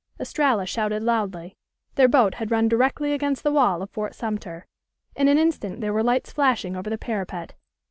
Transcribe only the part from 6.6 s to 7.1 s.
over the